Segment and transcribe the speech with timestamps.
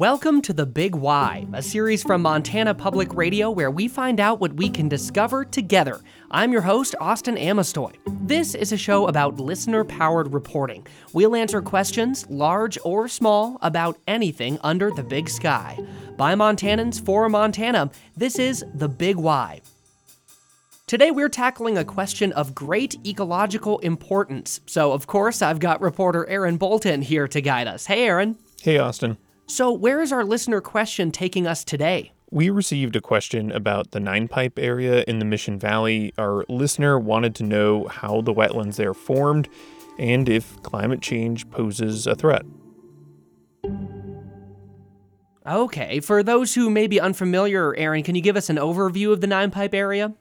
[0.00, 4.40] Welcome to The Big Why, a series from Montana Public Radio where we find out
[4.40, 6.00] what we can discover together.
[6.30, 7.92] I'm your host, Austin Amestoy.
[8.22, 10.86] This is a show about listener powered reporting.
[11.12, 15.78] We'll answer questions, large or small, about anything under the big sky.
[16.16, 19.60] By Montanans for Montana, this is The Big Why.
[20.86, 24.62] Today, we're tackling a question of great ecological importance.
[24.64, 27.84] So, of course, I've got reporter Aaron Bolton here to guide us.
[27.84, 28.38] Hey, Aaron.
[28.62, 29.18] Hey, Austin.
[29.50, 32.12] So, where is our listener question taking us today?
[32.30, 36.14] We received a question about the Ninepipe area in the Mission Valley.
[36.16, 39.48] Our listener wanted to know how the wetlands there formed
[39.98, 42.44] and if climate change poses a threat.
[45.44, 49.20] Okay, for those who may be unfamiliar, Aaron, can you give us an overview of
[49.20, 50.14] the Ninepipe area?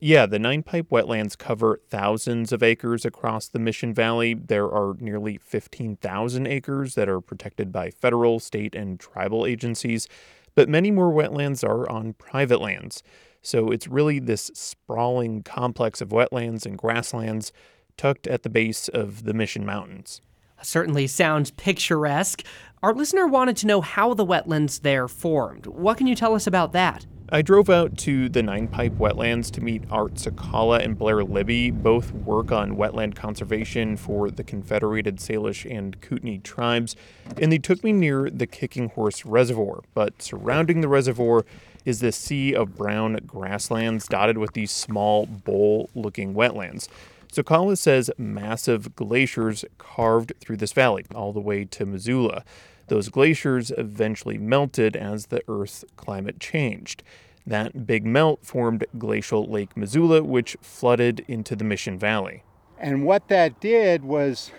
[0.00, 4.32] Yeah, the Ninepipe wetlands cover thousands of acres across the Mission Valley.
[4.32, 10.06] There are nearly 15,000 acres that are protected by federal, state, and tribal agencies,
[10.54, 13.02] but many more wetlands are on private lands.
[13.42, 17.52] So it's really this sprawling complex of wetlands and grasslands
[17.96, 20.20] tucked at the base of the Mission Mountains.
[20.62, 22.44] Certainly sounds picturesque.
[22.84, 25.66] Our listener wanted to know how the wetlands there formed.
[25.66, 27.04] What can you tell us about that?
[27.30, 31.70] I drove out to the Ninepipe wetlands to meet Art Soukkala and Blair Libby.
[31.70, 36.96] Both work on wetland conservation for the Confederated Salish and Kootenai tribes,
[37.36, 39.82] and they took me near the Kicking Horse Reservoir.
[39.92, 41.44] But surrounding the reservoir
[41.84, 46.88] is this sea of brown grasslands dotted with these small bowl looking wetlands.
[47.30, 52.42] Soukkala says massive glaciers carved through this valley all the way to Missoula.
[52.88, 57.02] Those glaciers eventually melted as the Earth's climate changed.
[57.46, 62.42] That big melt formed Glacial Lake Missoula, which flooded into the Mission Valley.
[62.78, 64.52] And what that did was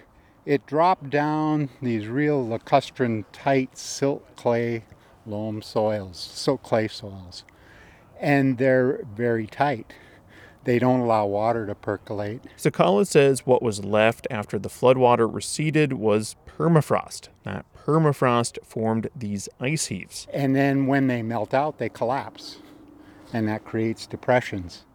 [0.45, 4.83] it dropped down these real lacustrine, tight silt clay
[5.25, 7.43] loam soils, silt clay soils.
[8.19, 9.93] And they're very tight.
[10.65, 12.41] They don't allow water to percolate.
[12.57, 17.29] Soukkala says what was left after the floodwater receded was permafrost.
[17.43, 20.27] That permafrost formed these ice heaves.
[20.31, 22.57] And then when they melt out, they collapse.
[23.33, 24.85] And that creates depressions.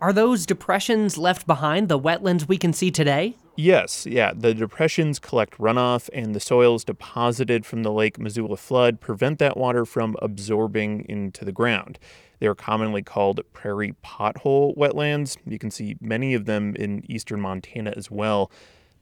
[0.00, 3.36] Are those depressions left behind the wetlands we can see today?
[3.56, 4.32] Yes, yeah.
[4.34, 9.56] The depressions collect runoff, and the soils deposited from the Lake Missoula flood prevent that
[9.56, 11.98] water from absorbing into the ground.
[12.38, 15.36] They are commonly called prairie pothole wetlands.
[15.46, 18.50] You can see many of them in eastern Montana as well.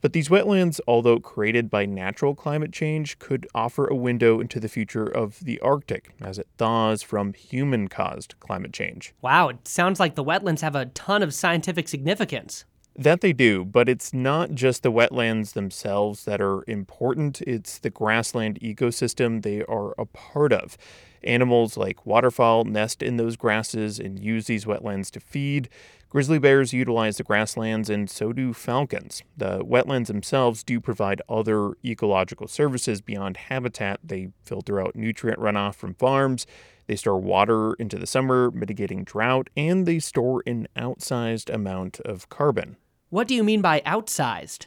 [0.00, 4.68] But these wetlands, although created by natural climate change, could offer a window into the
[4.68, 9.12] future of the Arctic as it thaws from human caused climate change.
[9.22, 12.64] Wow, it sounds like the wetlands have a ton of scientific significance.
[12.98, 17.90] That they do, but it's not just the wetlands themselves that are important, it's the
[17.90, 20.76] grassland ecosystem they are a part of.
[21.22, 25.68] Animals like waterfowl nest in those grasses and use these wetlands to feed.
[26.08, 29.22] Grizzly bears utilize the grasslands, and so do falcons.
[29.36, 34.00] The wetlands themselves do provide other ecological services beyond habitat.
[34.02, 36.48] They filter out nutrient runoff from farms,
[36.88, 42.28] they store water into the summer, mitigating drought, and they store an outsized amount of
[42.28, 42.76] carbon.
[43.10, 44.66] What do you mean by outsized?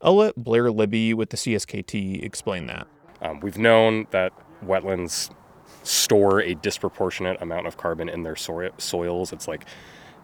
[0.00, 2.86] I'll let Blair Libby with the CSKT explain that.
[3.20, 4.32] Um, we've known that
[4.64, 5.30] wetlands
[5.82, 9.32] store a disproportionate amount of carbon in their so- soils.
[9.32, 9.64] It's like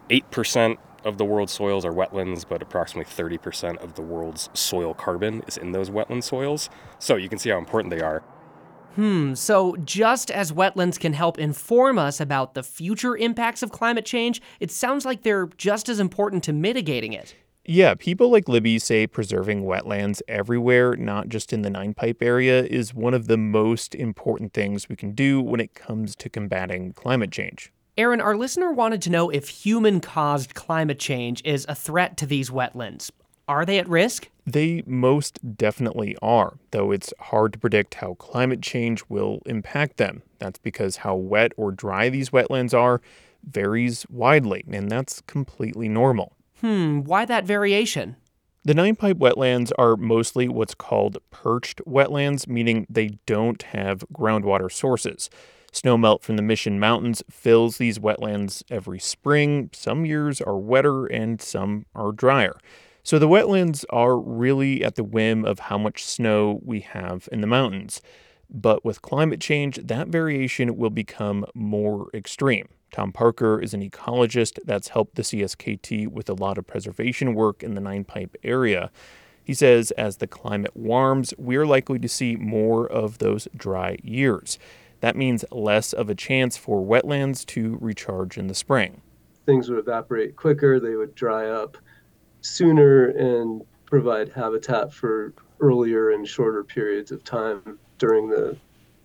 [0.09, 5.43] 8% of the world's soils are wetlands, but approximately 30% of the world's soil carbon
[5.49, 6.71] is in those wetland soils.
[7.01, 8.23] So you can see how important they are.
[8.95, 14.05] Hmm, so just as wetlands can help inform us about the future impacts of climate
[14.05, 17.35] change, it sounds like they're just as important to mitigating it.
[17.65, 22.93] Yeah, people like Libby say preserving wetlands everywhere, not just in the Ninepipe area, is
[22.93, 27.31] one of the most important things we can do when it comes to combating climate
[27.31, 27.73] change.
[27.97, 32.27] Aaron, our listener wanted to know if human caused climate change is a threat to
[32.27, 33.11] these wetlands.
[33.49, 34.29] Are they at risk?
[34.47, 40.23] They most definitely are, though it's hard to predict how climate change will impact them.
[40.39, 43.01] That's because how wet or dry these wetlands are
[43.45, 46.33] varies widely, and that's completely normal.
[46.61, 48.17] Hmm, why that variation?
[48.65, 55.29] The Ninepipe wetlands are mostly what's called perched wetlands, meaning they don't have groundwater sources.
[55.73, 59.71] Snowmelt from the Mission Mountains fills these wetlands every spring.
[59.73, 62.57] Some years are wetter and some are drier.
[63.05, 67.41] So the wetlands are really at the whim of how much snow we have in
[67.41, 68.01] the mountains.
[68.49, 72.69] But with climate change, that variation will become more extreme.
[72.93, 77.63] Tom Parker is an ecologist that's helped the CSKT with a lot of preservation work
[77.63, 78.91] in the Ninepipe area.
[79.43, 84.59] He says as the climate warms, we're likely to see more of those dry years.
[85.01, 89.01] That means less of a chance for wetlands to recharge in the spring.
[89.47, 91.77] Things would evaporate quicker, they would dry up
[92.43, 98.57] sooner, and provide habitat for earlier and shorter periods of time during the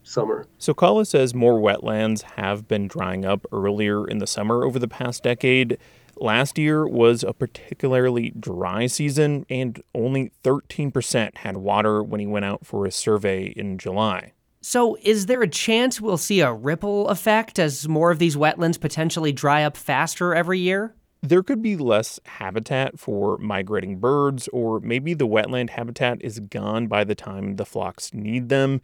[0.03, 0.47] summer.
[0.59, 5.23] Soukkala says more wetlands have been drying up earlier in the summer over the past
[5.23, 5.77] decade.
[6.15, 12.45] Last year was a particularly dry season, and only 13% had water when he went
[12.45, 14.33] out for a survey in July.
[14.61, 18.79] So, is there a chance we'll see a ripple effect as more of these wetlands
[18.79, 20.95] potentially dry up faster every year?
[21.27, 26.87] There could be less habitat for migrating birds, or maybe the wetland habitat is gone
[26.87, 28.79] by the time the flocks need them.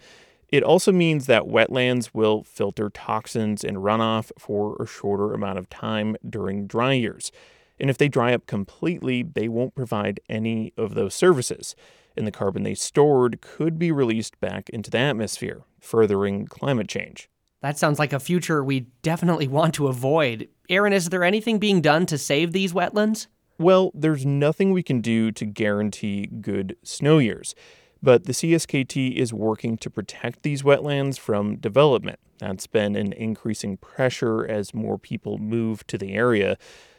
[0.50, 5.70] It also means that wetlands will filter toxins and runoff for a shorter amount of
[5.70, 7.32] time during dry years.
[7.80, 11.78] And if they dry up completely, they won't provide any of those services.
[12.18, 17.30] And the carbon they stored could be released back into the atmosphere, furthering climate change.
[17.62, 20.50] That sounds like a future we definitely want to avoid.
[20.70, 23.28] Aaron, is there anything being done to save these wetlands?
[23.58, 27.54] Well, there's nothing we can do to guarantee good snow years.
[28.02, 32.20] But the CSKT is working to protect these wetlands from development.
[32.40, 36.58] That's been an increasing pressure as more people move to the area.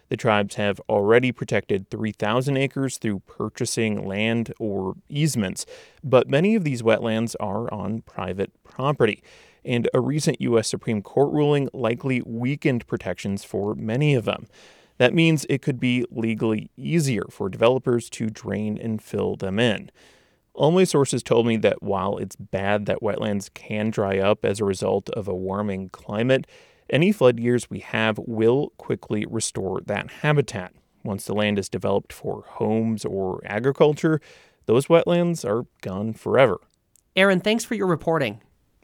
[0.08, 5.66] The tribes have already protected 3,000 acres through purchasing land or easements,
[6.02, 9.22] but many of these wetlands are on private property.
[9.64, 10.68] And a recent U.S.
[10.68, 14.46] Supreme Court ruling likely weakened protections for many of them.
[14.98, 19.90] That means it could be legally easier for developers to drain and fill them in.
[20.54, 24.60] All my sources told me that while it's bad that wetlands can dry up as
[24.60, 26.46] a result of a warming climate,
[26.88, 30.72] any flood years we have will quickly restore that habitat.
[31.02, 34.20] Once the land is developed for homes or agriculture,
[34.66, 36.58] those wetlands are gone forever.
[37.16, 38.40] Aaron, thanks for your reporting.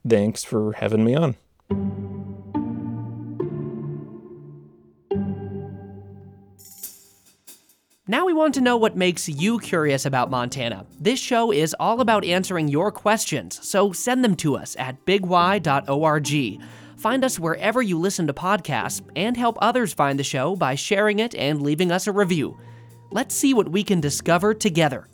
[0.06, 1.37] Thanks for having me on.
[8.11, 10.85] Now we want to know what makes you curious about Montana.
[10.99, 16.61] This show is all about answering your questions, so send them to us at bigy.org.
[16.97, 21.20] Find us wherever you listen to podcasts and help others find the show by sharing
[21.20, 22.58] it and leaving us a review.
[23.12, 25.06] Let's see what we can discover together.